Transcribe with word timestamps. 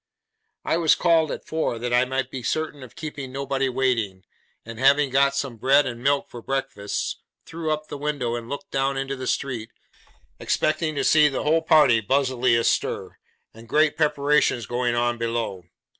I 0.65 0.77
was 0.77 0.95
called 0.95 1.29
at 1.31 1.45
four, 1.45 1.77
that 1.77 1.93
I 1.93 2.05
might 2.05 2.31
be 2.31 2.41
certain 2.41 2.81
of 2.81 2.95
keeping 2.95 3.31
nobody 3.31 3.69
waiting; 3.69 4.23
and 4.65 4.79
having 4.79 5.11
got 5.11 5.35
some 5.35 5.57
bread 5.57 5.85
and 5.85 6.01
milk 6.01 6.27
for 6.27 6.41
breakfast, 6.41 7.21
threw 7.45 7.69
up 7.69 7.85
the 7.87 7.99
window 7.99 8.33
and 8.33 8.49
looked 8.49 8.71
down 8.71 8.97
into 8.97 9.15
the 9.15 9.27
street, 9.27 9.69
expecting 10.39 10.95
to 10.95 11.03
see 11.03 11.27
the 11.27 11.43
whole 11.43 11.61
party 11.61 12.01
busily 12.01 12.55
astir, 12.55 13.19
and 13.53 13.69
great 13.69 13.95
preparations 13.95 14.65
going 14.65 14.95
on 14.95 15.19
below. 15.19 15.65